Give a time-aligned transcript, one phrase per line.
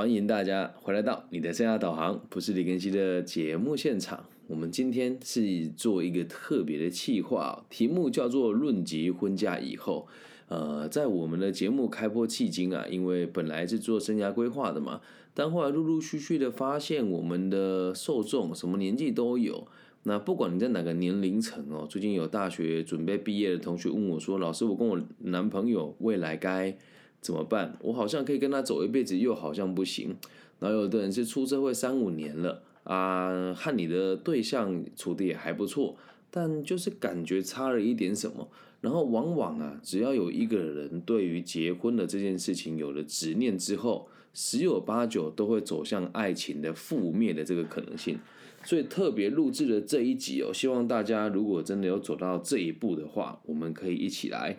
[0.00, 4.24] 欢迎大家回来到你的生涯导航，不是李根熙的节目现场。
[4.46, 10.08] 我们今天是做一个特别的企划，题目叫做“论及婚嫁以后”。
[10.48, 15.02] 呃，在我们的节目开播迄今啊，因为本来是做生涯规划的嘛，
[15.34, 19.66] 但后来陆陆续续的发现，我们的受众什么年纪都有。
[20.04, 26.74] 那不管你在哪个年龄层哦，最近有大学准备毕业的同学问我说：“老师，我跟我男朋友未来该……”
[27.20, 27.76] 怎么办？
[27.82, 30.16] 我好像可以跟他走一辈子，又好像不行。
[30.58, 35.96] 然后有的人是出社会三五年了啊，和你的对象处的也还不错，
[36.30, 38.48] 但就是感觉差了一点什么。
[38.80, 48.18] 然后往往啊，只要有一个人对于结婚的这件事情有了执念之后，十有八九都会走向爱情的覆灭的这个可能性。
[48.64, 54.58] 所以特别录制了这一集哦，希望大家如果真的有走到这一步的话，我们可以一起来。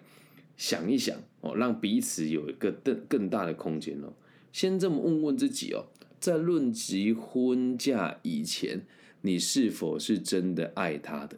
[0.58, 4.14] 想一想哦，让彼此有一个更更大的空间哦。
[4.52, 5.86] 先这么问问自己哦，
[6.20, 8.86] 在论及婚嫁以前，
[9.22, 11.38] 你是否是真的爱他的？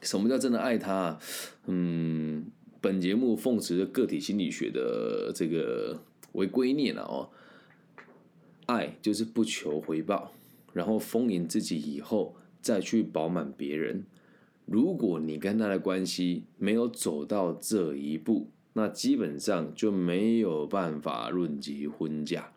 [0.00, 1.18] 什么叫真的爱他？
[1.66, 2.46] 嗯，
[2.80, 7.30] 本节目奉持着个体心理学的这个为圭臬了哦。
[8.66, 10.32] 爱就是不求回报，
[10.72, 14.04] 然后丰盈自己以后，再去饱满别人。
[14.66, 22.52] 如果你跟他的关系没有走到这一步，那基本上就没有办法论及婚嫁，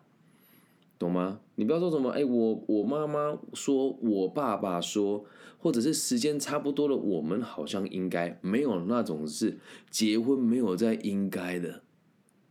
[0.98, 1.40] 懂吗？
[1.56, 5.24] 你不要说什么，哎，我我妈妈说，我爸爸说，
[5.58, 9.58] 或者是时间差不多了，我们好像应该没有那种是
[9.90, 11.82] 结婚没有在应该的，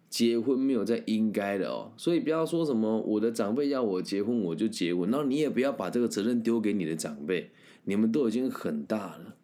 [0.09, 1.91] 结婚没有在应该的哦。
[1.97, 7.49] 所以不要说什么我的长辈要我结婚我就结婚，然后你也不要把这个责任丢给你的长辈，
[7.85, 9.35] 你们都已经很大了。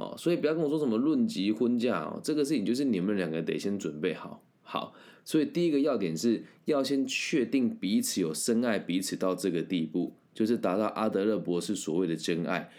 [0.00, 4.42] 哦，所以不要跟我说什么论及婚嫁哦，这个事情就是你们两个得先准备好。
[4.62, 12.70] 好，所以第一个要点是要先确定彼此有深爱彼此到这个地步，就是达到阿德勒博士所谓的真爱，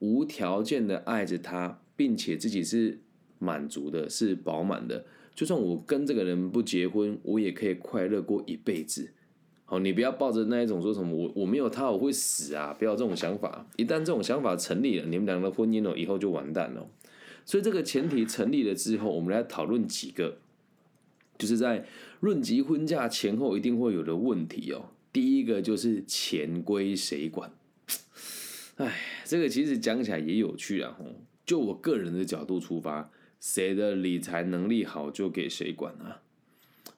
[0.00, 3.00] 无条件的爱着他，并且自己是
[3.38, 5.06] 满足的，是饱满的。
[5.34, 9.12] 就算我跟这个人不结婚，我也可以快乐过一辈子。
[9.68, 12.72] 好，你不要抱着那一种说什么我我没有他我会死啊！
[12.78, 13.66] 不要这种想法。
[13.76, 16.88] 一旦这种想法成立了，你们两个婚姻哦，以后就完蛋了。
[17.44, 20.38] 所以这个前提成立了之后，我们来讨论几个，
[21.36, 21.84] 就是在
[22.20, 24.90] 论及婚嫁前后一定会有的问题哦。
[25.12, 27.50] 第一个就是钱归谁管？
[28.76, 30.96] 哎，这个其实讲起来也有趣啊。
[31.44, 33.10] 就我个人的角度出发，
[33.40, 36.22] 谁的理财能力好就给谁管啊。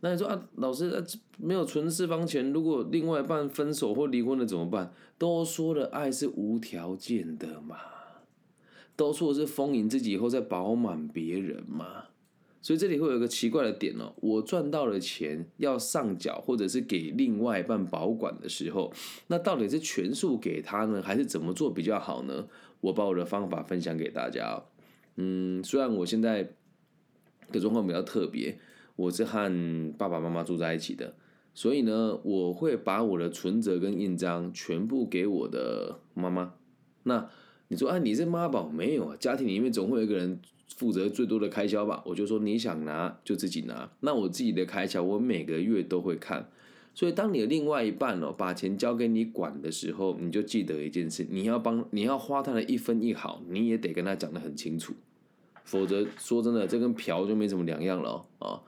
[0.01, 1.05] 那你说啊，老师啊，
[1.39, 4.93] 没有存私房钱，如果另外一半分手或离婚了怎么办？
[5.19, 7.77] 都说了，爱是无条件的嘛，
[8.95, 12.05] 都说是丰盈自己以后再饱满别人嘛。
[12.63, 18.93] 所以这里会有一个奇怪的点哦，我赚到了钱要上缴或者是给另外一半保管的时候，
[19.27, 22.47] 那到底是全数给他呢，还是怎么做比较好呢？
[22.81, 24.63] 我把我的方法分享给大家。
[25.17, 26.53] 嗯，虽然我现在
[27.51, 28.57] 的状况比较特别。
[28.99, 31.15] 我是和爸爸妈妈住在一起的，
[31.55, 36.55] 所以呢，我会把我的存折跟印章全部给我的妈妈。
[37.05, 37.31] 那
[37.69, 39.17] 你说，啊，你是妈宝没有啊？
[39.21, 40.41] 家庭里面总会有一个人
[40.75, 42.03] 负责最多的开销吧？
[42.07, 43.89] 我就说你想拿就自己拿。
[44.01, 46.51] 那我自己的开销，我每个月都会看。
[46.93, 54.93] 所以，当你的另外一半哦把钱交给你管的时候，你就记得一件事：你要帮，你要花他的一分一毫，你也得跟他讲得很清楚。
[55.63, 58.61] 否则，说真的，这跟嫖就没什么两样了啊。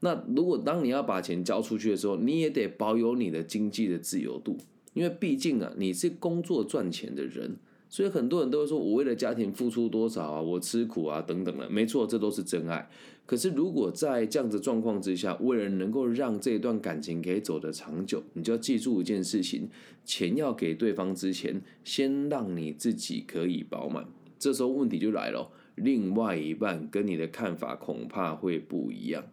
[0.00, 4.56] 那如果当你要把钱交出去的时候，你也得保有你的经济的自由度，
[4.94, 7.56] 因为毕竟啊，你是工作赚钱的人，
[7.88, 11.68] 所以很多人都会说我为了家庭付出多少啊，我吃苦啊等等的。
[11.68, 12.88] 没错，这都是真爱。
[13.26, 19.68] 可是如果在这样的状况之下，为了能够让这段感情可以走得长久，你就要记住一件事情：
[20.04, 24.06] 钱要给对方之前，先让你自己可以饱满。
[24.38, 25.50] 这时候问题就来了。
[25.74, 29.24] 另外一半跟你的看法恐怕会不一样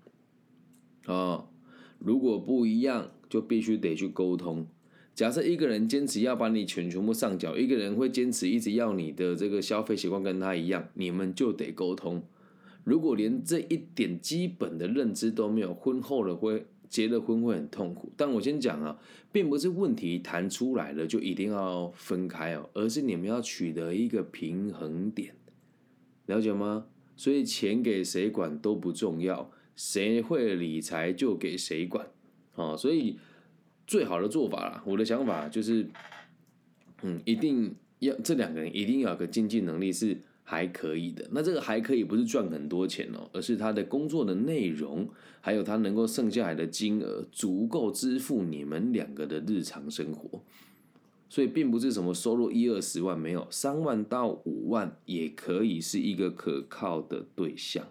[1.05, 1.45] 啊！
[1.99, 4.67] 如果不一样，就必须得去沟通。
[5.13, 12.21] 假设一个人坚持要把你钱全部上缴，一个人会坚持一直要你的这个消费习惯跟他一样，你们就得沟通。
[12.83, 18.11] 如果连这一点基本的认知都没有，婚后了会结了婚会很痛苦。
[18.17, 18.99] 但我先讲啊，
[19.31, 25.33] 并不是问题谈出来了就一定要分开哦，而是你们要取得一个平衡点。
[26.25, 26.87] 了解吗？
[27.15, 32.07] 所以钱给谁管都不重要，谁会理财就给谁管
[32.55, 32.75] 啊！
[32.77, 33.17] 所以
[33.85, 35.87] 最好的做法啦，我的想法就是，
[37.03, 41.27] 嗯，一定要这两个人一定要有个经济能力是还可以的。
[41.31, 45.09] 那这个还可以不是赚很多钱哦，而是他的工作的内容，
[45.41, 50.41] 还有他能够剩下来的金额足够支付你们两个的日常生活。
[51.27, 57.85] 所以并不是什么收入一二十万没有，三万到五万也可以是一个可靠的对象。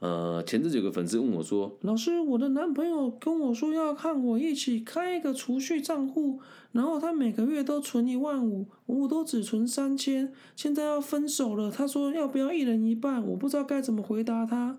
[0.00, 6.40] 呃，前阵子有个粉丝问我说：“老师，我的男朋友跟我说要和我一起开一个储蓄账户，
[6.72, 11.70] 然后他每个月都存一万五，我都只存三千，现在要分手了。
[11.70, 13.22] 他说要不要一人一半？
[13.28, 14.78] 我不知道该怎么回答他。”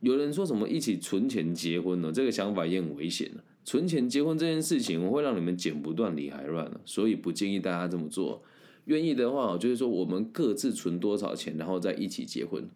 [0.00, 2.10] 有人说什么一起存钱结婚呢？
[2.12, 3.44] 这个想法也很危险的。
[3.64, 8.42] 存钱结婚这件事情，会让你们剪不断理还乱了，所以不建议大家这么做。
[8.86, 12.68] 愿意的话，就是说我们各自存多少钱，然后再一起结婚。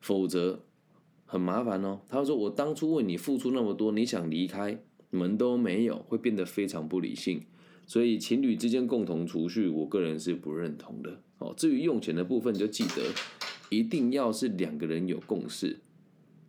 [0.00, 0.64] 否则
[1.24, 2.00] 很麻烦哦。
[2.08, 7.42] 他说：“我当初为你付出那么多，你想离开，门都没有，会变得非常不理性。
[7.86, 11.20] 所以情侣之间共同储蓄，我个人是不认同的。
[11.38, 13.02] 哦，至于用钱的部分，就记得
[13.68, 15.78] 一定要是两个人有共识，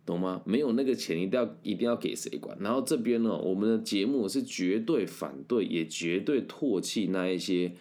[0.04, 0.42] 懂吗？
[0.44, 2.56] 没有那个钱，一定要一定要给谁管？
[2.60, 7.72] 然后这边呢，我们的节目是绝对反对，也绝对唾弃那一些。”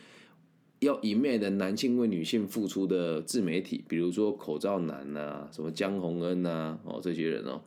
[0.81, 7.61] 要一昧的男性为女性付出的自媒体，比如说口罩男呐，什么江宏恩呐，哦，这些人哦，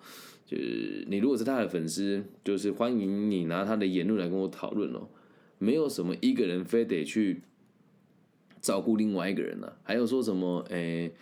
[0.44, 5.06] 就是你如果是他的粉丝，就是欢迎你拿他的言论来跟我讨论哦。
[5.58, 7.42] 没有什么一个人非得去
[8.60, 11.12] 照顾另外一个人呢，还有说什么诶，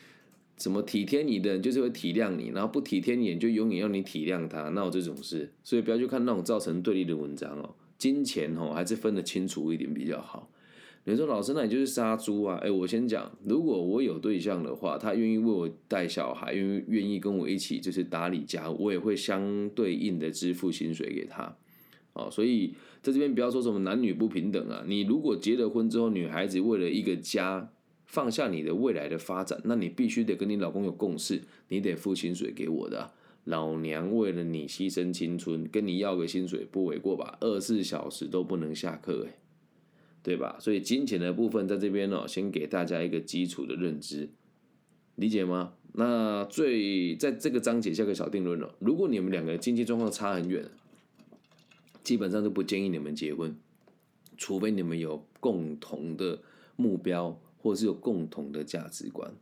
[0.56, 7.74] 什么体贴你的人就是会体谅你，然后不体贴你就永远要你体谅他，那有这种事，所以不要去看那种造成对立的文章哦。
[7.98, 10.48] 金钱哦，还是分得清楚一点比较好。
[11.04, 12.56] 你说老师，那你就是杀猪啊？
[12.62, 21.56] 哎，我先讲，如果我有对象的话，他愿意为我带小孩，愿意愿意跟我一起就是打理家务，我也会相对应的支付薪水给他。
[22.12, 24.84] 哦，所以在这边不要说什么男女不平等啊。
[24.86, 27.72] 你如果结了婚之后，女孩子为了一个家
[28.06, 33.10] 放下你的未来的发展，那你必须得跟你老公有共识，你得付薪水给我的。
[33.46, 37.36] 老娘为了你牺牲青春，跟你要个薪水不为过吧？
[37.40, 39.41] 二十四小时都不能下课，哎。
[40.22, 40.56] 对吧？
[40.60, 44.28] 所以金钱的部分在这边呢，先给大家一个基础的认知，
[45.16, 45.74] 理解吗？
[45.94, 48.74] 那最在这个章节下个小定论了。
[48.78, 50.64] 如果你们两个经济状况差很远，
[52.02, 53.56] 基本上都不建议你们结婚，
[54.38, 56.40] 除非你们有共同的
[56.76, 59.34] 目标，或是有共同的价值观。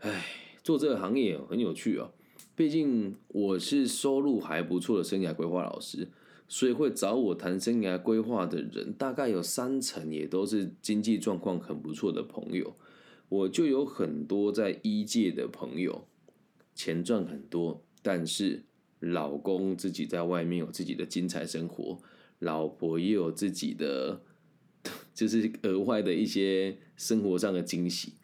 [0.00, 0.26] 唉，
[0.62, 2.12] 做这个行业很有趣哦，
[2.54, 6.08] 毕竟我是收入还不错的生涯规划老师。
[6.48, 12.74] 所以会找我谈生涯规划的人，大概有三成也都是经济状况很不错的朋友。
[13.28, 16.08] 我就有很多在一界的朋友，
[16.74, 18.64] 钱赚很多，但是
[19.00, 22.00] 老公自己在外面有自己的精彩生活，
[22.38, 24.22] 老婆也有自己的，
[25.12, 28.14] 就是额外的一些生活上的惊喜。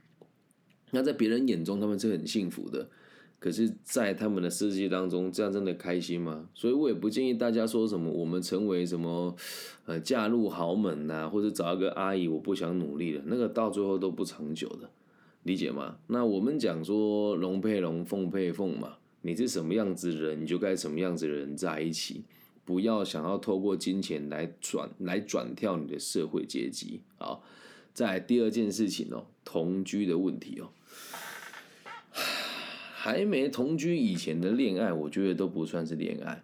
[0.93, 2.88] 那在别人眼中，他们是很幸福的。
[3.44, 6.49] 可是，在他们的世界当中，这样真的开心吗？
[6.55, 9.37] 所以我也不建议大家说什么我们成为什么，
[9.85, 14.88] 呃，嫁入豪门呐，或者找一个阿姨，我不想努力了，那个到最后都不长久的，
[15.43, 15.99] 理解吗？
[16.06, 22.25] 那我们讲说龙配龙，凤配凤嘛，你是什么样子的人，你就该什么样子的人在一起，
[22.64, 27.38] 不要想要透过金钱来转来转跳你的社会阶级啊。
[27.93, 30.70] 在第二件事情哦，同居的问题哦。
[33.05, 36.43] 还没同居以前的恋爱，我觉得都不算是恋爱。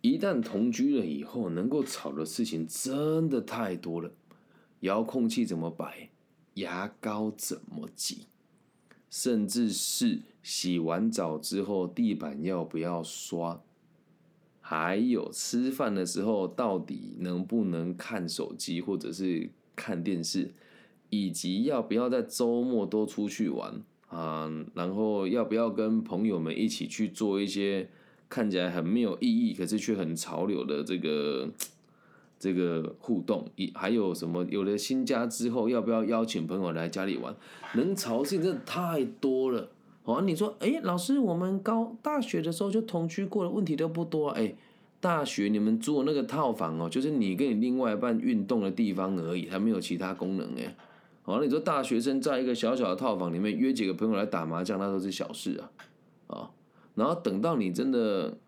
[0.00, 4.12] 一旦同居了以后，能够吵的事情真的太多了。
[4.82, 6.10] 遥控器怎么摆，
[6.54, 8.26] 牙膏怎么挤，
[9.10, 13.60] 甚至是洗完澡之后地板要不要刷，
[14.60, 20.54] 还有吃饭的时候到底能不能看手机或者是看电视，
[21.10, 23.82] 以及要不要在周末都出去玩。
[24.16, 27.86] 啊，然后要不要跟朋友们一起去做一些
[28.30, 31.46] 看起来很没有意义，可是却很潮流的这个
[32.40, 33.46] 这个互动？
[33.56, 34.42] 一还有什么？
[34.48, 37.36] 有了新家之后，要不要邀请朋友来家里玩？
[37.74, 39.68] 能潮性真的太多了。
[40.04, 44.30] 哦，你说，哎，老师，我们高大学的时候就同居过了，问题都不多。
[44.30, 44.54] 哎，
[44.98, 50.74] 大学你们住的那个套房哦，就是你跟你另外一半运动的地方而已，还没有其他功能哎。
[51.26, 55.70] 好，你说大学生在一个小小的套房里面约几个朋友来打麻将，那都是小事啊，
[56.28, 56.50] 啊，
[56.94, 58.38] 然后等到你真的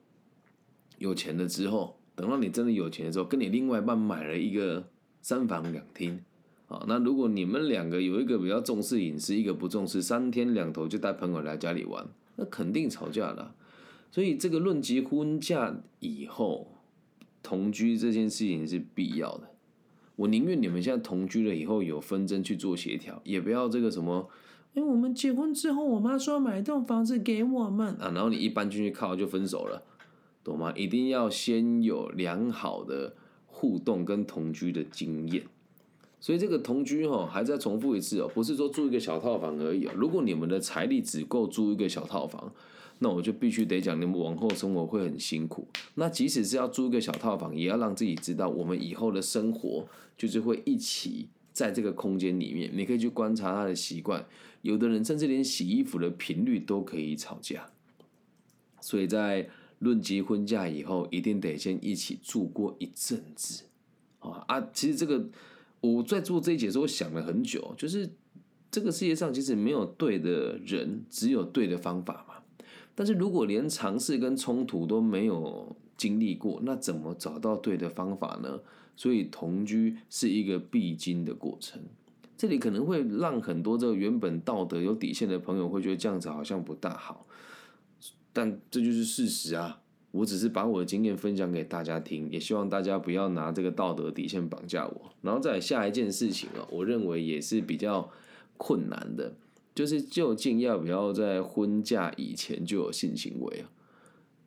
[0.99, 4.89] 有钱了之后，等到你真的有钱的时候，跟你另外一半买了一个
[5.21, 6.23] 三房两厅，
[6.69, 12.07] 啊，那如果你们两个有一个比较重视隐私，一个不重视，三天两头就带朋友来家里玩，
[12.37, 13.57] 那肯定吵架了。
[14.13, 16.71] 所以这个论及婚嫁以后
[17.43, 19.51] 同居这件事情是必要的。
[20.19, 24.29] 我宁愿你们现在同居了以后有纷争去做协调，也不要这个什么，
[24.75, 29.85] 因为我们结婚之后，我妈说买一栋房子给我们啊，然后你一搬进去靠就分手了，
[30.43, 30.73] 懂吗？
[30.75, 33.15] 一定要先有良好的
[33.47, 35.45] 互动跟同居的经验。
[36.19, 39.93] 所以这个同居哈，还再重复一次哦，不是说住一个小套房而已哦。
[39.95, 42.53] 如果你们的财力只够租一个小套房，
[42.99, 45.67] 那我就必须得讲，你们往后生活会很辛苦。
[45.95, 49.87] 那即使是要租一个小套房，也要让自己知道，我们以后的生活
[50.17, 52.71] 就是会一起在这个空间里面。
[52.73, 54.27] 你可以去观察他的习惯，
[54.63, 57.71] 有的人甚至连洗衣服的频率都可以吵架。
[58.81, 63.65] 所以在论及婚嫁以后，一定得先一起住过一阵子
[64.21, 64.69] 啊啊！
[64.73, 65.29] 其实这个。
[65.81, 68.11] 我在做这一节时候想了很久，就是
[68.69, 72.38] 这个世界上其实没有对的人，只有对的方法嘛。
[72.99, 78.59] 但是如果连尝试跟冲突都没有经历过，那怎么找到对的方法呢？
[78.97, 81.81] 所以同居是一个必经的过程。
[82.37, 87.25] 这里可能会让很多这个原本道德有底线的朋友会觉得这样子好像不大好，
[88.33, 89.81] 但这就是事实啊。
[90.11, 95.13] 我只是把我的经验分享给大家听，也希望大家不要拿这个道德底线绑架我。
[95.23, 98.11] 然后再下一件事情啊，我认为也是比较
[98.57, 99.35] 困难的，
[99.79, 103.71] 就是究竟要不要在婚嫁以前就有性行为啊？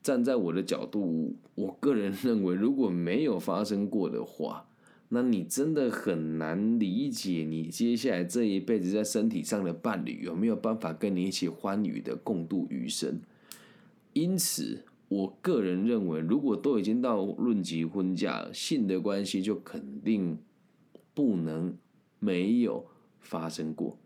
[0.03, 4.67] 站在我的角度，我个人认为，如果没有发生过的话，
[5.07, 13.21] 那你真的很难理解你接下来这一辈子在身体上的伴侣有没有办法跟你一起欢愉的共度余生。
[14.11, 14.83] 因此。
[15.07, 20.37] 我个人认为，如果都已经到论及婚嫁，性的关系就肯定
[21.13, 21.77] 不能
[22.19, 22.85] 没有
[23.19, 23.97] 发生过。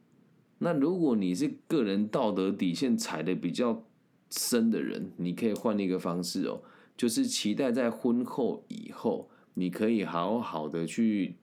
[0.59, 3.83] 那如果你是个人道德底线踩的比较
[4.29, 6.62] 深的人，你可以换一个方式哦，
[6.95, 11.35] 就是期待在婚后以后，你可以好好的去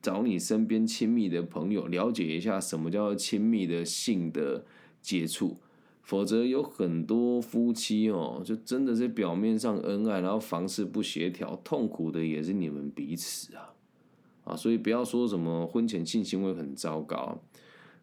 [0.00, 4.64] 找你身边亲密的朋友，了解一下什么叫亲密的性的
[5.00, 5.58] 接触。
[6.02, 13.72] 否则有很多夫妻哦，就真的是表面上恩爱，然后房事不协调，痛苦的也是你们彼此啊
[14.42, 14.56] 啊！
[14.56, 17.40] 所以不要说什么婚前性行为很糟糕，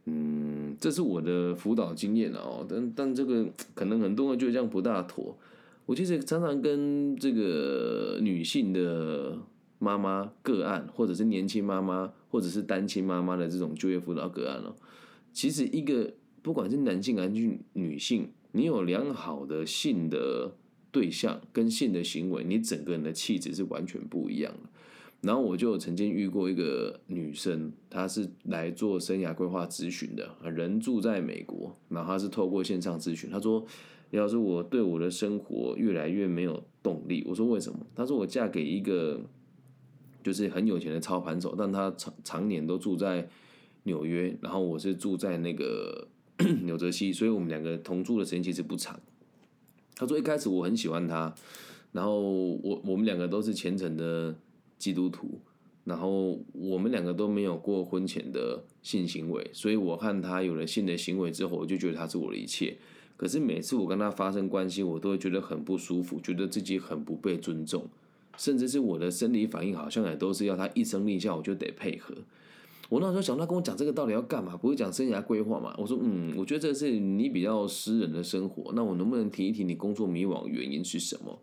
[0.06, 2.66] 嗯，这是我的辅导经验哦。
[2.68, 5.38] 但但这个可能很多人觉得这样不大妥。
[5.86, 9.38] 我其实常常跟这个女性的
[9.80, 14.76] 妈妈个案，或者是年轻妈妈，或者是单亲妈妈的这种就业辅导个案哦，
[15.34, 16.14] 其实一个。
[16.42, 20.56] 不管是男性还是女性，你有良好的性的
[20.90, 24.69] 对象跟性的行为，你整个人的气质是完全不一样的。
[25.22, 33.30] 然后我就曾经遇过一个女生，她是来做生涯规划咨询的，人住在美国，然后她是透过线上咨询。
[33.30, 33.66] 她说
[34.12, 39.20] ：“要是我对我的生活越来越没有动力。”我说：“为什么？”她说：“我嫁给一个
[40.24, 43.28] 就是很有钱的操盘手，但他常常年都住在
[43.84, 46.08] 纽约，然后我是住在那个。
[46.64, 48.98] ”纽泽西，所以我们两个同住的时间其实不长。
[49.94, 51.36] 他说一开始我很喜欢他，
[51.92, 54.34] 然后我我们两个都是虔诚的
[54.80, 55.40] 基督徒，
[55.84, 62.78] 然后我们两个都没有过婚前的性行为，所以我和他有了性的行为之后，我就觉得他是我的一切。
[63.16, 67.86] 可是每次我跟他发生关系，我都会觉得很不舒服，觉得自己很不被尊重，
[68.38, 72.16] 甚至是我的生理反应好像也都是要他一声令下，我就得配合。
[72.88, 74.58] 我那时候想，他跟我讲这个到底要干嘛？
[74.58, 75.76] 不会讲生涯规划嘛？
[75.78, 78.72] 我说，嗯，我觉得这是你比较私人的生活。
[78.74, 81.38] 那我能不能提一提你工作迷惘原因是什么？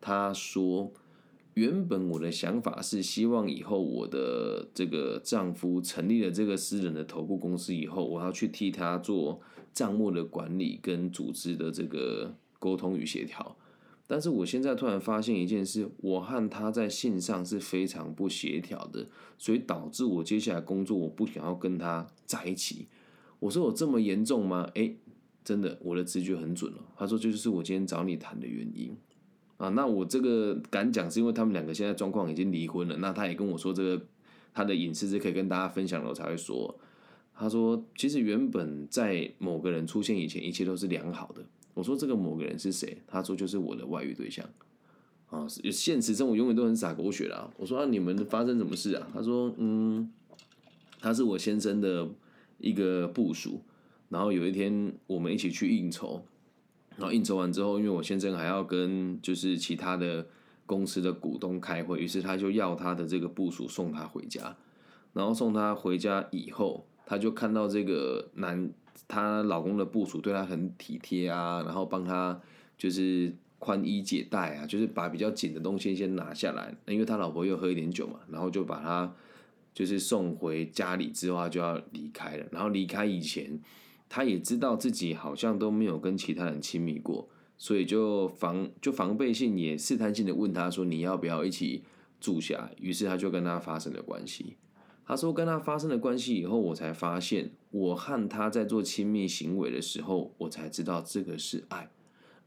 [0.00, 0.92] 他说，
[1.54, 9.40] 原本我的想法是希望以后我的这个丈夫成立了这个私人的投顾公司以后，我要去替他做
[9.74, 13.56] 账目的管理跟组织的这个沟通与协调。
[14.06, 19.06] 但是我现在突然发现一件事，我和他在线上是非常不协调的，
[19.38, 22.88] 所以导致我接下来工作我不想要跟他在一起。
[23.40, 24.68] 我说我这么严重吗？
[24.74, 24.96] 诶，
[25.44, 26.78] 真的，我的直觉很准了。
[26.96, 28.96] 他说这就是我今天找你谈的原因
[29.62, 29.68] 啊。
[29.70, 32.96] 那我这个敢讲是因为他们两个现在状况已经离婚了。
[32.96, 34.04] 那他也跟我说这个
[34.52, 36.78] 他的隐私是可以跟大家分享了，我才会说。
[37.34, 41.42] 他说其实原本在某个人出现以前，一切都是良好的。
[41.74, 42.98] 我说这个某个人是谁？
[43.06, 44.46] 他说就是我的外遇对象
[45.30, 45.46] 啊！
[45.48, 47.50] 现实生活永远都很洒狗血啦。
[47.56, 49.08] 我说啊，你们发生什么事啊？
[49.14, 50.12] 他说嗯，
[51.00, 52.06] 他是我先生的
[52.58, 53.62] 一个部属。
[54.10, 56.22] 然后有一天我们一起去应酬，
[56.96, 60.26] 然后应酬完之后，因为我先生还要跟就是其他的
[60.66, 64.56] 公司的股东开会，于是他就要他的这个部署送他回家。
[65.12, 68.70] 然后送他回家以后，他就看到这个男。
[69.08, 72.38] 她老公的部署对她很体贴啊，然后帮她
[72.78, 79.12] 就是宽衣解带啊，就是把比较紧的东西先拿下来，因为他老婆又喝一点酒嘛，然后就把她
[79.74, 82.46] 就是送回家里之后，他就要离开了。
[82.52, 83.60] 然后离开以前，
[84.14, 91.82] 他也知道自己好像都没有跟其他人亲密过，所以就防就防备性也试探性的问他说：“你要不要一起
[92.20, 94.58] 住下？”于是他就跟他发生了关系。
[95.06, 101.88] 他说：“跟他发生了关系以后，我才发现，我和他在做亲密行为的时候，我才知道这个是爱。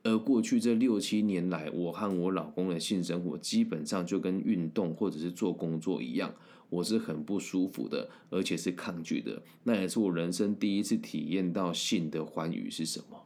[0.03, 6.31] 而过去这六七年来，我和我老公的性生活基本上就跟运动或者是做工作一样。”
[6.75, 9.41] 我是很不舒服的，而且是抗拒的。
[9.63, 13.23] 那也是我人生第一次体验到性的欢愉是什么。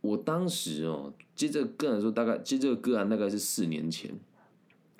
[0.00, 4.14] 我当时哦，接这个个人说，大概接这个个案大概是四年前。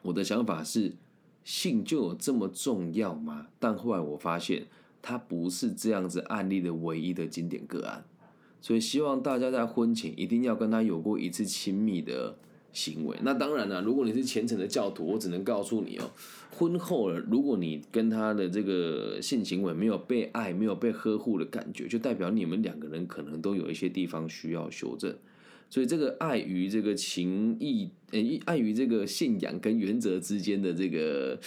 [0.03, 0.95] 我的想法是，
[1.45, 3.49] 性就有这么重要吗？
[3.59, 4.67] 但后来我发现，
[5.01, 8.05] 它不是这样子案例的唯一的经典个案。
[8.61, 12.39] 所以希望大家在婚前一定要跟他有过一次亲密的。
[12.79, 16.13] 行为那当然了，如果你是虔诚的教徒，我只能告诉你哦，
[16.51, 25.13] 婚后了，如果你跟他的这个性行为没有被爱、没有被呵护的感觉，就代表你们两个人可能都有一些地方需要修正。
[25.69, 31.39] 所以这个爱与这个情谊，呃，爱与这个信仰跟原则之间的这个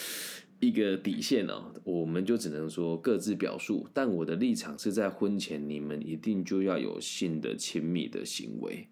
[0.60, 3.88] 一个底线哦，我们就只能说各自表述。
[3.94, 8.88] 但我的立场是在婚前，你们一定就要有性的亲密的行为。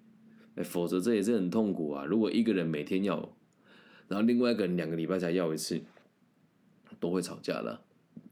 [0.57, 2.03] 否则这也是很痛苦啊！
[2.03, 3.33] 如果一个人每天要，
[4.07, 5.81] 然后另外一个人两个礼拜才要一次，
[6.99, 7.79] 都会吵架的，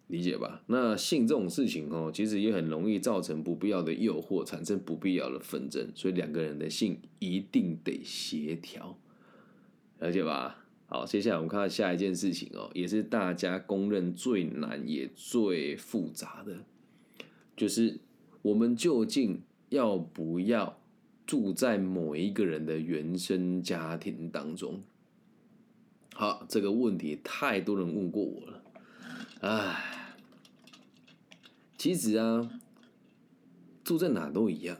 [0.07, 0.61] 理解吧？
[0.67, 8.97] 那性这种事情哦，其实也很容易造成不必要的诱惑，产生不必要的纷争，所以两个人的性一定得协调，
[9.99, 10.65] 了解吧？
[10.87, 16.57] 好，接下来我们看到下一件事情哦，也是大家公认最难也最复杂的，
[17.55, 17.99] 就是
[18.41, 20.79] 我们究竟要不要？
[21.27, 24.81] 住在某一个人的原生家庭当中，
[26.13, 28.63] 好，这个问题太多人问过我了，
[29.41, 30.15] 唉，
[31.77, 32.49] 其实啊，
[33.83, 34.77] 住在哪都一样，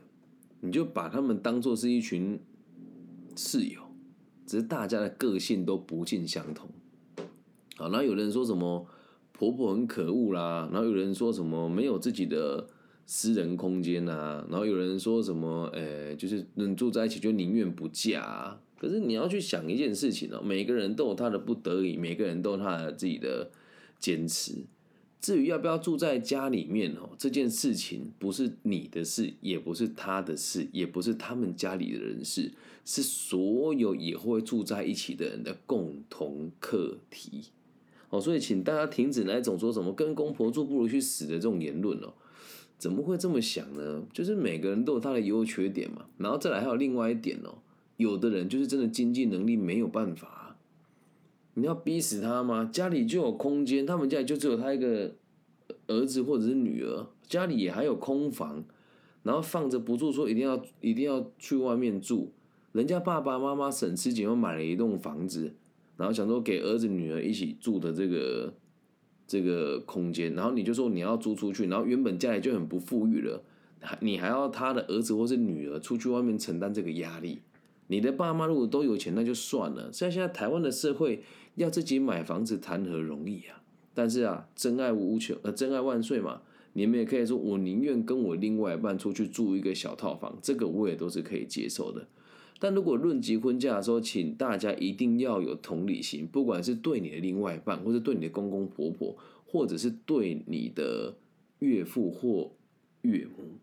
[0.62, 2.40] 你就把他们当做是一群
[3.36, 3.82] 室友，
[4.46, 6.70] 只是大家的个性都不尽相同。
[7.76, 8.88] 好，然后有人说什么
[9.34, 12.70] 婆婆很可恶啦，然后有人说什么没有自己的。
[13.10, 18.60] 私人空间啊，然后有人说什么，呃，就是能住在一起就宁愿不嫁。
[18.78, 23.50] 可是你要去想一件事情哦，每个人都有他的不得已，每个人都有他的自己的
[23.98, 24.66] 坚持。
[25.22, 32.52] 至于要不要住在家里面哦，这件事情不是你的事，也不是他的事，也不是他们家里的人事，
[32.84, 37.46] 是所有也会住在一起的人的共同课题。
[38.10, 42.14] 哦，所以请大家停止那种说什么跟公婆住不如去死的这种言论哦。
[42.78, 44.04] 怎么会这么想呢？
[44.14, 46.06] 就是每个人都有他的优缺点嘛。
[46.18, 47.58] 然后再来还有另外一点哦，
[47.98, 50.56] 有的人就是真的经济能力没有办法，
[51.56, 52.70] 你要逼死他吗？
[52.72, 55.16] 家里就有空间，他们家里就只有他一个
[55.88, 58.64] 儿子或者是女儿，家里也还有空房，
[59.24, 62.32] 然后放着不住，说一定要一定要去外面住。
[62.74, 65.54] 人家爸爸妈妈省吃俭用买了一栋房子，
[65.98, 68.54] 然后想说给儿子女儿一起住的这个。
[69.28, 73.44] 这个空间，然后你就说你要租出去，然后原本家里就很不富裕了，
[74.00, 77.42] 你还要他的儿子或是女儿出去外面承担这个压力。
[77.88, 79.92] 你的爸妈如果都有钱，那就算了。
[79.94, 81.24] 像现在台湾的社会，
[81.56, 83.62] 要自己买房子谈何容易啊？
[83.94, 86.42] 但是啊，真爱无穷，呃，真爱万岁嘛。
[86.74, 92.08] 你们也可以说，我宁愿跟我另外一半出去住一个小套房，这个我也都是可以接受的。
[92.60, 99.16] 但如果论及婚嫁的时候，请大家一定要有同理心，不管是对你的另外一半，或者对你的公公婆婆，
[99.46, 101.16] 或者是对你的
[101.60, 102.52] 岳父或
[103.04, 103.58] 岳母，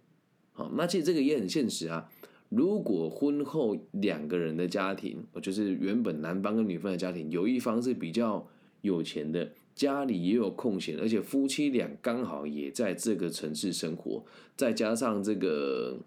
[0.52, 2.08] 好，那其实这个也很现实啊。
[2.50, 8.46] 如果婚后两个人的家庭，就是原本男方跟女方的家庭，有一方是比较
[8.82, 14.24] 有钱的，家里也有空闲，而且夫妻俩刚好也在这个城市生活，
[14.56, 15.98] 再加上这个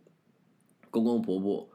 [0.89, 1.67] 公公婆婆。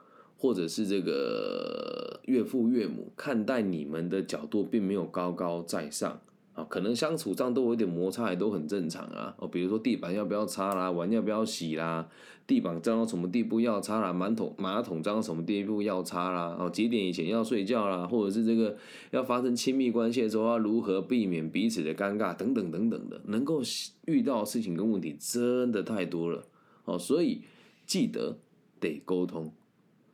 [0.43, 6.21] 或者是这个岳父岳母看待你们的角度并没有高高在上
[6.55, 9.33] 啊，可能相处上都有点摩擦，也都很正常啊。
[9.39, 12.09] 哦，比如说地板要不要擦啦，碗要不要洗啦，
[12.45, 18.77] 地板脏到什么地步要擦啦，马桶马桶脏到什么地步要擦啦，哦，几点以前要睡觉啦，或者是这个
[19.13, 23.63] 要发生亲密关系的时候要如何避免彼此的尴尬等等等等的，能够
[24.07, 26.43] 遇到事情跟问题真的太多了
[26.85, 27.43] 哦，所以
[27.87, 28.37] 记得
[28.81, 29.53] 得沟通。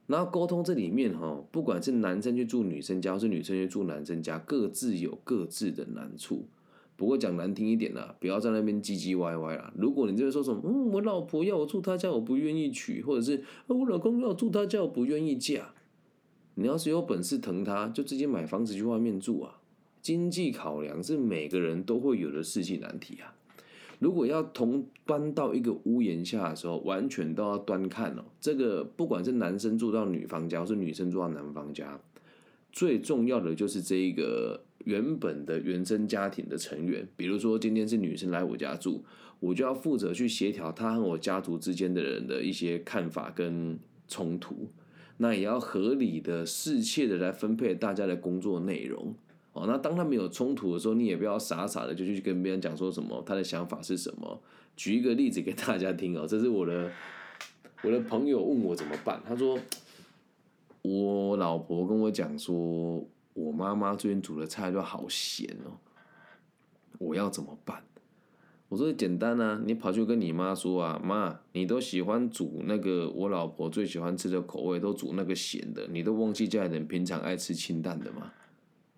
[0.09, 6.49] 然后沟通这里面哈，不管是男生去住女生家，或是女生去住男生家，各自有各自的难处。
[6.97, 9.73] 不过讲难听一点啦，不要在那边唧唧歪歪啦。
[9.77, 15.75] 如果你这边说什么，嗯，我老婆要我住她家，我不愿意娶，或者是我老公要住他家，我不愿意嫁。
[16.55, 19.61] 你要是有本事疼她，就直接买房子去外面住啊。
[20.01, 23.37] 经济考量是每个人都会有的世纪难题啊。
[23.99, 28.25] 如果要同搬到一个屋檐下的时候，完全都要端看哦。
[28.41, 32.01] 这个不管是男生住到女方家，或是女生住到男方家，
[32.71, 37.09] 最重要的就是这一个原本的原生家庭的成员。
[37.17, 39.05] 比如说今天是女生来我家住，
[39.41, 44.69] 我就要负责去协调她和我家族之间的人的一些看法跟冲突，
[45.17, 49.15] 那也要合理的、适切的来分配大家的工作内容。
[49.59, 54.41] 哦，那当他没有冲突的时候，你也不要傻傻的就去跟别人讲说什么他的想法是什么。
[54.77, 56.91] 举一个例子给大家听哦，这是我的
[57.83, 59.59] 我的朋友问我怎么办，他说
[60.83, 65.75] 我老婆跟我讲说，我妈妈最近煮的菜都好咸哦，
[66.99, 67.83] 我要怎么办？
[68.69, 78.31] 我说简单啊，你跑去跟你妈说啊，妈，你都喜欢煮那个我老婆最喜欢吃的口味，都煮那个咸的，你都忘记家里人平常爱吃清淡的吗？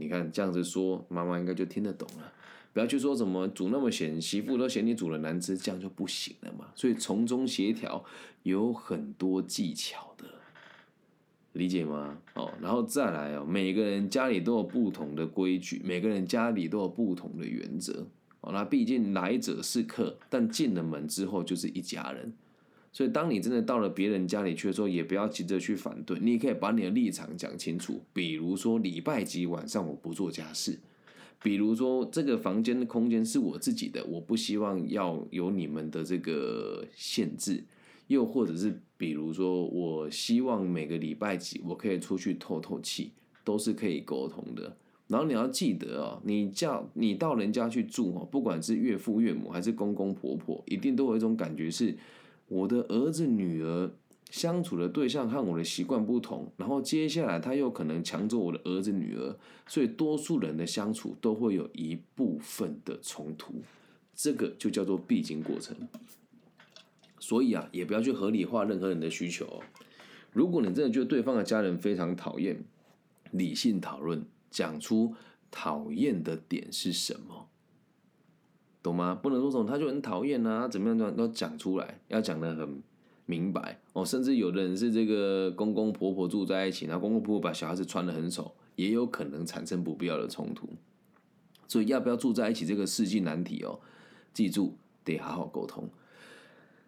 [0.00, 2.32] 你看这样子说，妈妈应该就听得懂了。
[2.72, 6.68] 不要去说什么煮那么咸，媳妇都嫌你煮的难吃，这样就不行了嘛。
[6.74, 8.02] 所以从中协调
[8.44, 10.24] 有很多技巧的，
[11.52, 12.16] 理解吗？
[12.34, 18.06] 哦，然后再来哦，每个人家里都有不同的规矩，每个人家里都有不同的原则。
[18.40, 22.32] 哦，那毕竟来者是客，但进了门之后就是一家人。
[22.92, 28.02] 所以，当你真的到了别人家里去的时候，也不要急着去反对，你可以把你的立场讲清楚。
[28.12, 30.72] 比如说，礼拜几晚上我不做家事；
[31.40, 37.62] 比如说，这个房间的空间是我自己的，我不希望要有你们的这个限制；
[38.08, 43.12] 又或者是，比如说，我希望每个礼拜几我可以出去透透气，
[43.44, 44.76] 都是可以沟通的。
[45.06, 51.96] 然后你要记得哦，你叫你到人家去住哦，不管是岳父岳母还是公公婆婆，一定都有一种感觉是。
[52.50, 53.92] 我的儿子女儿
[54.28, 59.36] 相处的对象和我的习惯不同，然后接下来他又可能抢走我的儿子女儿，
[59.68, 63.62] 所以多数人的相处都会有一部分的冲突，
[64.16, 65.76] 这个就叫做必经过程。
[67.20, 69.62] 所以啊，也不要去合理化任何人的需求。
[70.32, 72.64] 如果你真的觉得对方的家人非常讨厌，
[73.30, 75.14] 理性讨论，讲出
[75.52, 77.49] 讨厌的点是什么。
[78.82, 79.14] 懂吗？
[79.14, 82.82] 不能说什么他就很讨厌啊，怎么样都要讲出来，要讲的很
[83.26, 84.04] 明白哦。
[84.04, 90.68] 甚至有的人是这个公公婆婆住在一起，然后公公婆婆把小孩子穿的很丑，也有可能产生不必要的冲突。
[91.68, 93.78] 所以要不要住在一起这个世纪难题哦，
[94.32, 95.88] 记住得好好沟通。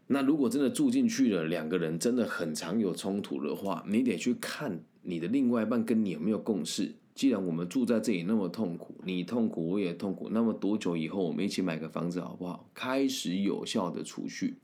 [0.08, 6.94] 那如果真的住进去了，两个人真的很常有冲突的话，你得去看你的另外一半跟你有没有共识。
[7.14, 12.68] 既然我们住在这里那么痛苦，你痛苦我也痛苦，那么多久以后我们一起买个房子好不好？
[12.72, 14.56] 开始有效的储蓄，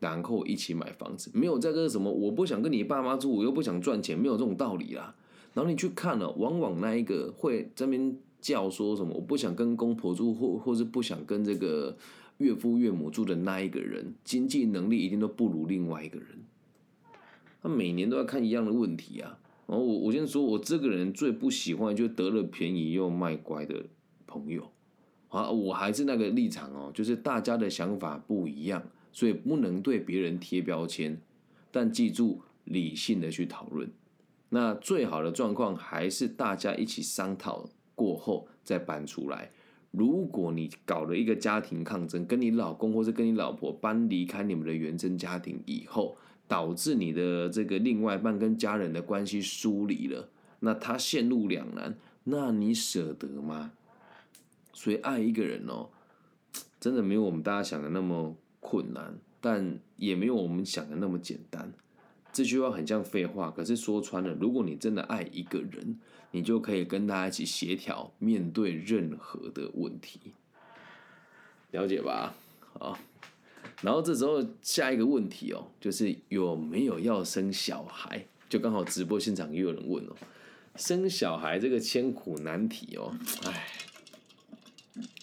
[0.00, 5.14] 然后一起买房子，没有这个什么，我不想跟你爸妈住，我又不想赚钱，没有这种道理啦。
[5.52, 11.96] 然后你去看了，往往那一个会这边叫说什么，我不想跟公婆住，或或是不想跟这个
[12.38, 16.28] 岳父岳母住的那一个人，经济能力一定都不如另外一个人。
[17.62, 19.38] 他每年都要看一样的问题啊。
[19.66, 23.84] 然后我我先说，我这个人最不喜欢就得了便宜又卖乖的
[24.24, 24.70] 朋友，
[25.28, 31.20] 啊，我还是那个立场哦，就是大家的想法不一样，所以不能对别人贴标签，
[31.72, 33.90] 但记住理性的去讨论。
[34.50, 39.50] 那最好的状况还是大家一起商讨过后再搬出来。
[39.90, 46.16] 如果你搞了一个家庭抗争，跟你老公或者跟你老婆搬离开你们的原生家庭以后。
[46.48, 50.28] 导致你的这个另外一半跟家人的关系疏离了，
[50.60, 53.72] 那他陷入两难，那你舍得吗？
[54.72, 55.88] 所以爱一个人哦，
[56.78, 61.72] 真的没有我们大家想的那么困难，但也没有我们想的那么简单。
[62.32, 65.98] 这句话很像废话，可是说穿了，如果你真的爱一个人，
[66.30, 70.20] 你就可以跟他一起协调面对任何的问题，
[71.70, 72.34] 了解吧？
[72.78, 72.98] 好。
[73.82, 78.26] 然后这时候下一个问题哦，就是有没有要生小孩？
[78.48, 80.16] 就刚好直播现场也有人问哦，
[80.76, 83.66] 生小孩这个千苦难题哦，哎，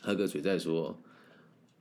[0.01, 0.99] 喝个水再说。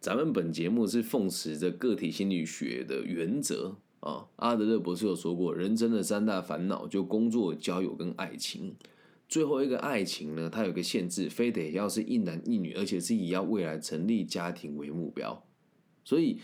[0.00, 4.26] 咱们本节目是奉持着个体心理学的原则啊。
[4.36, 8.74] 阿德勒博士有说过，人生的三大烦恼就工作、交友跟爱情。
[9.28, 15.44] 最后一个爱情呢，它有个限制，非得要是一男一女，而且是以要未来成立家庭为目标，
[16.02, 16.38] 所以。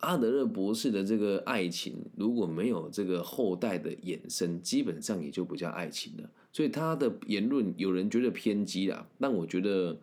[0.00, 6.30] 阿德勒博士的这个爱情，如果没有这个后代的衍生，基本上也就不叫爱情了。
[6.52, 9.96] 所以他的言论有人觉得偏激啦，但我觉得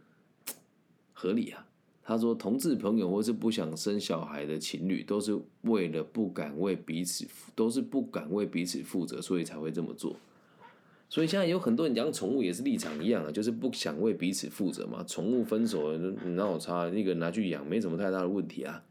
[1.13, 1.65] 合理啊。
[2.03, 10.15] 他说，同志朋友或是不想生小孩的情侣，都是为了不敢为彼此，都是不敢为彼此负责，所以才会这么做。
[11.09, 15.03] 所以现在有很多人养宠物也是立场一样啊，就是不想为彼此负责嘛。
[15.03, 16.89] 宠物分手了，哪有差？
[16.91, 18.81] 那个拿去养没什么太大的问题啊。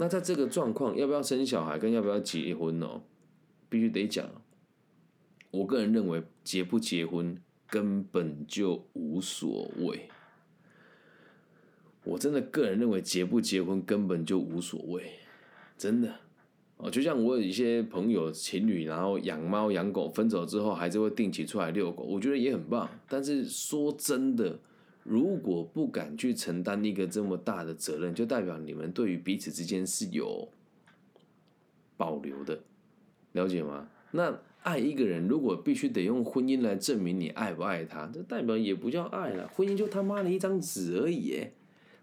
[0.00, 3.02] 那在这个状况，要不要生小孩跟要不要结婚哦，
[3.68, 4.26] 必须得讲。
[5.50, 7.36] 我个人认为，结不结婚
[7.66, 10.08] 根本就无所谓。
[12.04, 15.02] 我真的个人认为，结不结婚根本就无所谓，
[15.76, 16.14] 真的。
[16.78, 22.88] 哦，就像我有一些朋友情侣，然后养猫养狗，分手之后还是会定期出来遛狗，我觉得也很棒。
[23.06, 24.58] 但是说真的，
[25.02, 30.48] 如果不敢去承担一个这么大的责任，就代表你们对于彼此之间是有
[31.96, 32.60] 保留的，
[33.32, 33.88] 了解吗？
[34.12, 39.48] 那爱一个人，如果必须得用婚姻来证明你爱不爱他，这代表也不叫爱了。
[39.48, 41.46] 婚姻就他妈的一张纸而已。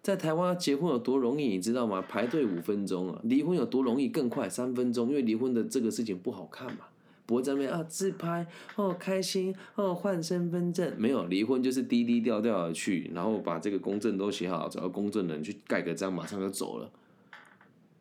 [0.02, 2.02] 在台湾结婚有多容易，你知道吗？
[2.02, 3.22] 排队五分钟啊！
[3.26, 5.10] 离婚有多容易，更快三分钟。
[5.10, 6.86] 因为离婚的这个事情不好看嘛，
[7.28, 16.90] 不会在那边啊自拍哦开心哦换身份证，没有离婚就是低低调调的去，然后把这个公证都写好，找个公证人去盖个章，马上就走了，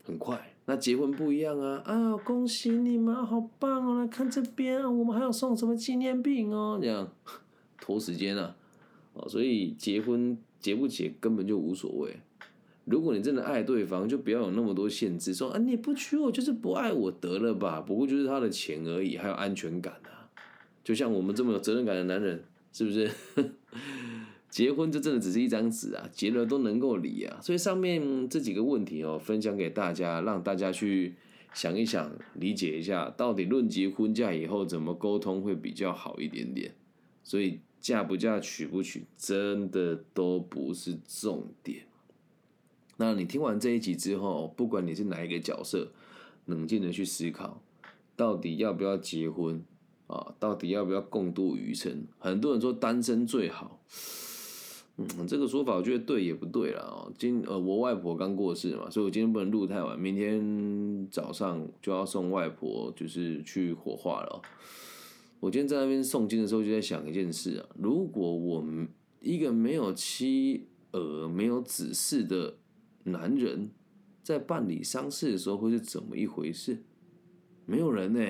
[0.03, 0.53] 很快。
[0.65, 2.17] 那结婚不一样啊啊！
[2.17, 4.01] 恭喜你们，好棒哦！
[4.01, 6.79] 来看这边，我们还要送什么纪念品哦？
[6.81, 7.13] 这样
[7.79, 8.57] 拖时间啊
[9.13, 10.39] 哦，所以结婚。
[10.59, 12.17] 结不结根本就无所谓。
[12.87, 15.35] 如果你真的爱对方，就不要有那么多限制。
[15.35, 17.81] 说啊，你不娶我就是不爱我，得了吧。
[17.81, 20.31] 不过就是他的钱而已，还有安全感啊。
[20.83, 23.11] 就像我们这么有责任感的男人，是不是？
[24.49, 27.39] 结婚这真的只是一张纸啊，结了都能够离啊。
[27.43, 31.15] 所以上面这几个问题哦，分享给大家，让大家去
[31.53, 36.75] 想一想，理解一下，到底论及婚嫁以后怎么沟通会比较好一点点。
[37.23, 37.61] 所以。
[37.79, 41.87] 嫁不嫁、娶不娶，真的都不是重点。
[42.99, 45.93] 那你听完这一集之后，不管你是哪一个角色，
[46.47, 47.61] 冷静的去思考，
[48.17, 49.63] 到底要不要结婚
[50.07, 50.35] 啊？
[50.39, 52.07] 到底要不要共度余生？
[52.19, 53.81] 很多人说单身最好，
[54.97, 57.13] 嗯，这个说法我觉得对也不对了啊。
[57.19, 64.41] 今呃，我外婆刚过世嘛，所以我今天不能录太晚，明天早上就要送外婆，就是去火化了。
[65.39, 68.89] 我今天在那边诵经的时候，就在想一件事啊：如果我们
[69.21, 72.57] 一个没有妻儿、没有子嗣的
[73.07, 73.71] 男人，
[74.23, 76.83] 在办理丧事的时候，会是怎么一回事？
[77.65, 78.21] 没有人呢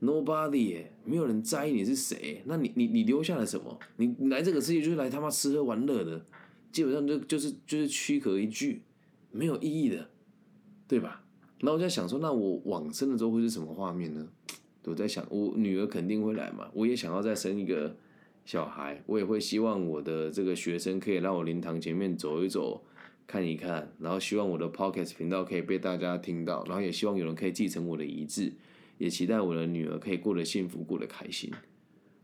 [0.00, 2.42] ，nobody，没有人在意你是谁。
[2.46, 3.78] 那你、你、你留下了什么？
[3.96, 6.24] 你来这个世界就是来他妈吃喝玩乐的，
[6.70, 8.82] 基本上就就是就是躯壳一具，
[9.30, 10.10] 没有意义的，
[10.86, 11.24] 对吧？
[11.60, 14.28] 那我在想说，那我往生的时候会是什么画面呢？
[14.84, 17.94] 我在想，我女儿肯定会来嘛，我也想要再生一个
[18.44, 22.82] 小孩，我也会希望我的这个学生可以让我灵堂前面走一走，
[23.26, 28.52] 看一看，然后希望我的 podcast 频道可以被大家听到，然后也希望有人可以继承我的遗志，
[28.98, 31.50] 也期待我的女儿可以过得幸福，过得开心。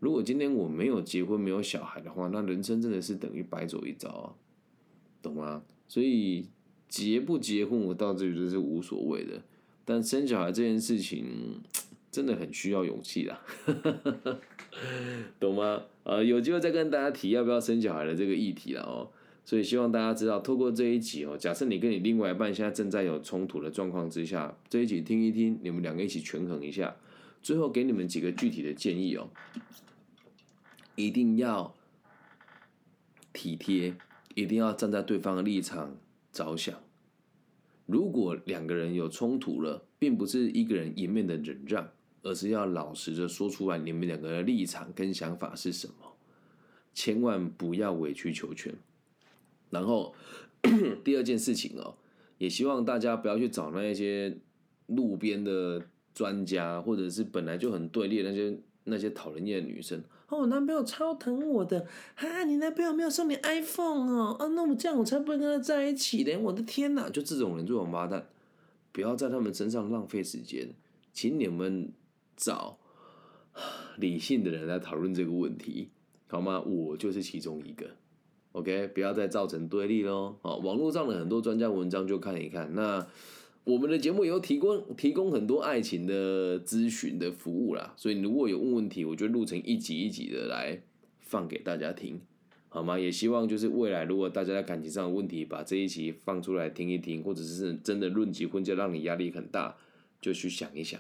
[0.00, 4.34] 如果今天我没有结婚，没有小孩的话，那人生真的是等于白走一遭啊，
[5.22, 5.62] 懂吗？
[5.88, 6.46] 所以
[6.88, 9.42] 结不结婚，我到这里就是无所谓的，
[9.84, 11.61] 但生小孩这件事情。
[12.11, 13.38] 真的很需要勇气啦，
[15.38, 15.82] 懂吗？
[16.04, 19.11] 呃，有机会再跟大家提要不要生小孩的这个议题了哦。
[19.48, 26.94] 所以希望大家知道，透过这一集哦，假设你跟你另外一半现在正在有冲突的状况之下，这一集听一听，你们两个一起权衡一下，
[27.40, 29.30] 最后给你们几个具体的建议哦。
[30.96, 31.74] 一定要
[33.32, 33.94] 体贴，
[34.34, 35.96] 一定要站在对方的立场
[36.30, 36.78] 着想。
[37.87, 41.88] 如果两个人有冲突了，并不是一个人一面的忍让。
[42.22, 46.18] 而是要老实的说出来，你们两个的立场跟想法是什么，
[46.92, 48.74] 千万不要委曲求全。
[49.70, 50.14] 然后
[51.04, 51.94] 第二件事情哦，
[52.38, 54.37] 也希望大家不要去找那些
[54.87, 55.83] 路边的
[56.14, 60.02] 专家，或者是本来就很对立那些那些讨人厌的女生。
[60.28, 66.37] 哦，我男朋友超疼我的，哈，你男朋友没有送你 iPhone 哦，啊，那我这样我才不会跟他在一起呢。
[66.38, 68.28] 我的天哪，就这种人，这种八蛋，
[68.92, 70.74] 不要在他们身上浪费时间，
[71.12, 71.92] 请你们。
[72.40, 72.78] 找
[73.96, 75.88] 理性的人来讨论这个问题，
[76.28, 76.61] 好吗？
[76.61, 77.85] 我就是其中一个。
[78.52, 80.37] OK，不要再造成对立喽。
[80.42, 82.74] 好，网络上的很多专家文章就看一看。
[82.74, 83.06] 那
[83.64, 90.80] 我们的节目也有提供提供很多爱情的咨询的服务啦，所以如果有问问题，我就录成一集一集的来
[91.20, 92.18] 放给大家听，
[92.70, 92.98] 好吗？
[92.98, 99.76] 也希望就是未来如果大家在感情上的问题，把这一集放出来听一听，或者是真的论及婚嫁让你压力很大，
[100.20, 100.98] 就去想一想。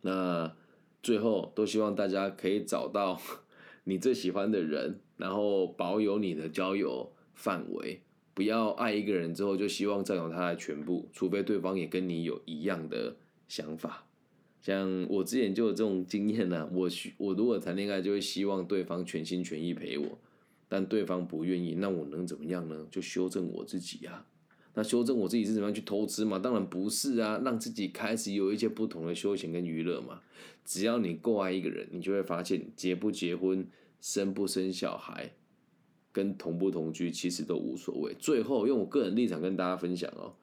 [0.00, 0.52] 那
[1.00, 3.20] 最后都希望大家可以找到
[3.84, 8.00] 你最喜欢的人，然后保有你的交友范围，
[8.34, 13.14] 不要爱一个人之后就希望占有他的全部，除非对方也跟你有一样的
[13.46, 14.04] 想法。
[14.60, 20.18] 像我之前就有这种经验呢，我我如果谈恋爱就会希望对方全心全意陪我，
[20.68, 22.84] 但对方不愿意，那我能怎么样呢？
[22.90, 24.26] 就修正我自己啊。
[24.74, 26.40] 那修正我自己是怎么样去投资嘛？
[26.40, 30.20] 当然不是啊，让自己开始有一些不同的休闲跟娱乐嘛。
[30.64, 33.64] 只要你够爱一个人，你就会发现结不结婚、
[34.02, 35.32] 生不生小孩、
[36.12, 38.14] 跟同不同居，其实都无所谓。
[38.18, 40.34] 最后用我个人立场跟大家分享哦，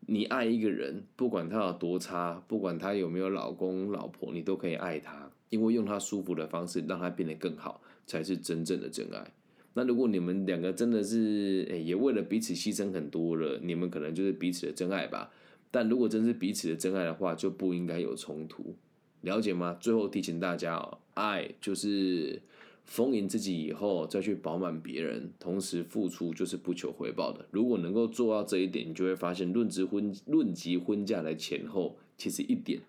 [0.00, 9.32] 你爱一个人，不管他有多差，不管他有没有老公老婆，你都可以爱他，因为用他舒服的方式让他变得更好，才是真正的真爱。
[9.74, 15.32] 那如果你们两个真的是，诶，也为了彼此牺牲很多了，你们可能就是彼此的真爱吧。
[15.70, 18.74] 但如果真是彼此的真爱的话，就不应该有冲突，
[19.22, 19.78] 了解吗？
[19.80, 22.42] 最后提醒大家哦，爱就是
[22.84, 27.46] 丰盈自己以后再去饱满别人，同时付出就是不求回报的。
[27.50, 32.80] 如果能够做到这一点，你就会发现论职婚论及婚嫁的前后，其实一点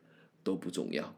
[0.44, 1.16] 都不重要。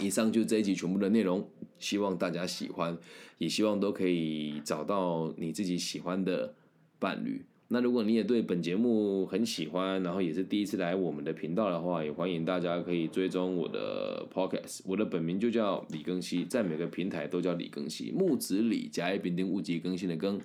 [0.00, 2.96] 以上就这一集全部的内容，希望大家喜欢，
[3.38, 6.54] 也希望都可以找到你自己喜欢的
[6.98, 7.44] 伴侣。
[7.72, 14.80] 那如果你也对本节目很喜欢，然后也是第一次来我们的频道的话，也欢迎大家可以追踪我的 podcast。
[14.84, 20.38] 我的本名就叫李更新，在每个平台都叫李更新，木子李，甲乙丙丁戊己更新的更，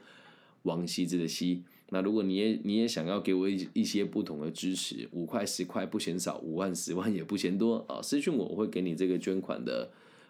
[0.63, 1.63] 王羲之的羲。
[1.89, 8.01] 那如果你也你也想要给我一一些不同的支持，五块十块不嫌少，五万十万也不嫌多啊！
[8.01, 9.89] 私信我，我会给你这个捐款的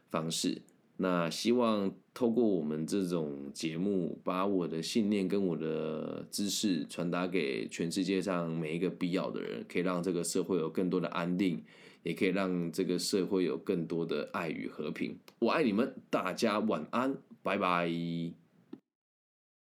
[0.10, 0.64] 方式。
[0.98, 11.64] 那希望透过我们这种节目，把我的信念跟我的知识传达给全世界上每一个必要的人，可以让这个社会有更多的安定，
[12.02, 15.16] 也可以让这个社会有更多的爱与和平。
[15.40, 18.47] 我爱你们，大家晚安，拜拜。